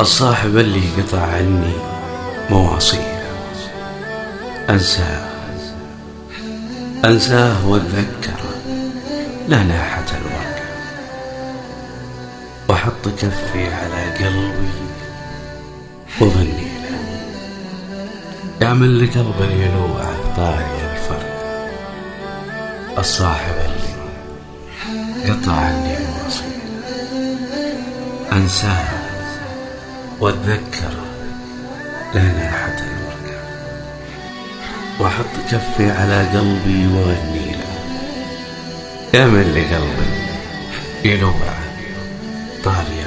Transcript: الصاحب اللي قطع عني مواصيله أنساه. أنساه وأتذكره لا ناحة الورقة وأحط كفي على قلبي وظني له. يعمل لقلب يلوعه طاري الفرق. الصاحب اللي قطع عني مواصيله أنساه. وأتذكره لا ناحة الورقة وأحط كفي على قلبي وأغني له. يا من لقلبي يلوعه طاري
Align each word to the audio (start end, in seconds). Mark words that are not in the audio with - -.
الصاحب 0.00 0.58
اللي 0.58 1.02
قطع 1.02 1.22
عني 1.22 1.72
مواصيله 2.50 3.20
أنساه. 4.70 5.30
أنساه 7.04 7.68
وأتذكره 7.68 8.54
لا 9.48 9.62
ناحة 9.62 10.04
الورقة 10.20 10.64
وأحط 12.68 13.08
كفي 13.08 13.74
على 13.74 14.24
قلبي 14.24 14.70
وظني 16.20 16.70
له. 16.82 16.98
يعمل 18.60 19.04
لقلب 19.04 19.50
يلوعه 19.50 20.36
طاري 20.36 20.92
الفرق. 20.92 21.30
الصاحب 22.98 23.54
اللي 23.54 25.32
قطع 25.32 25.52
عني 25.52 25.96
مواصيله 25.98 26.60
أنساه. 28.32 28.99
وأتذكره 30.20 31.06
لا 32.14 32.22
ناحة 32.22 32.76
الورقة 32.78 33.40
وأحط 35.00 35.34
كفي 35.50 35.90
على 35.90 36.28
قلبي 36.28 36.86
وأغني 36.86 37.52
له. 37.52 37.70
يا 39.14 39.26
من 39.26 39.42
لقلبي 39.42 40.20
يلوعه 41.04 41.60
طاري 42.64 43.00